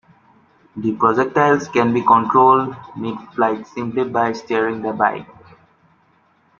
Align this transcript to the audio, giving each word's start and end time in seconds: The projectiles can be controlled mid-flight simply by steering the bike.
The 0.77 0.93
projectiles 0.95 1.67
can 1.67 1.93
be 1.93 2.01
controlled 2.01 2.75
mid-flight 2.97 3.67
simply 3.67 4.03
by 4.03 4.33
steering 4.33 4.81
the 4.81 4.93
bike. 4.93 5.27